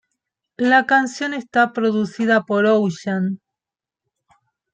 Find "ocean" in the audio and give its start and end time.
2.65-3.39